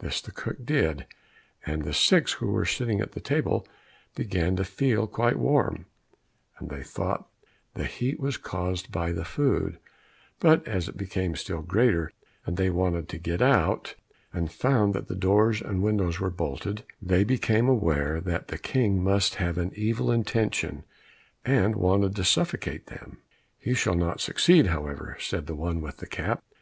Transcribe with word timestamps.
This 0.00 0.20
the 0.20 0.32
cook 0.32 0.66
did, 0.66 1.06
and 1.64 1.80
the 1.82 1.94
six 1.94 2.32
who 2.34 2.48
were 2.50 2.66
sitting 2.66 3.00
at 3.00 3.14
table 3.24 3.66
began 4.14 4.54
to 4.56 4.64
feel 4.64 5.06
quite 5.06 5.38
warm, 5.38 5.86
and 6.58 6.68
they 6.68 6.82
thought 6.82 7.26
the 7.72 7.86
heat 7.86 8.20
was 8.20 8.36
caused 8.36 8.92
by 8.92 9.12
the 9.12 9.24
food; 9.24 9.78
but 10.40 10.68
as 10.68 10.90
it 10.90 10.98
became 10.98 11.34
still 11.36 11.62
greater, 11.62 12.12
and 12.44 12.58
they 12.58 12.68
wanted 12.68 13.08
to 13.08 13.18
get 13.18 13.40
out, 13.40 13.94
and 14.30 14.52
found 14.52 14.92
that 14.92 15.08
the 15.08 15.14
doors 15.16 15.62
and 15.62 15.82
windows 15.82 16.20
were 16.20 16.28
bolted, 16.28 16.84
they 17.00 17.24
became 17.24 17.66
aware 17.66 18.20
that 18.20 18.48
the 18.48 18.58
King 18.58 19.02
must 19.02 19.36
have 19.36 19.56
an 19.56 19.72
evil 19.74 20.10
intention, 20.12 20.84
and 21.46 21.76
wanted 21.76 22.14
to 22.14 22.24
suffocate 22.24 22.88
them. 22.88 23.22
"He 23.58 23.72
shall 23.72 23.96
not 23.96 24.20
succeed, 24.20 24.66
however," 24.66 25.16
said 25.18 25.46
the 25.46 25.54
one 25.56 25.80
with 25.80 25.96
the 25.96 26.06
cap. 26.06 26.42